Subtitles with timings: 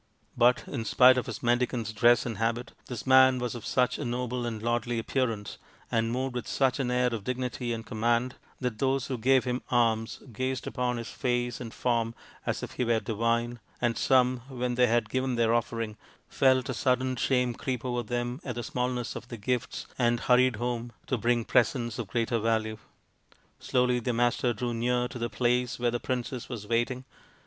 [0.35, 4.03] But in spite of his mendicant's dress and habit, this man was of such a
[4.03, 5.59] noble and lordly appearance,
[5.91, 9.61] and moved with such an air of dignity and command, that those who gave him
[9.69, 12.15] alms gazed upon his face and form
[12.47, 16.73] as if he were divine, and some, when they had given their offering, felt a
[16.73, 21.15] sudden shame creep over them at the smallness of their gifts, and hurried home to
[21.15, 22.77] bring presents of greater value.
[23.59, 27.05] Slowly the Master drew near to the place where the princess was waiting.